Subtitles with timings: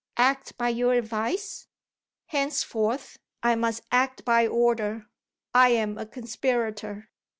[0.17, 1.67] Act by your advice?
[2.25, 5.05] Henceforth, I must act by order.
[5.53, 7.11] I am a conspirator."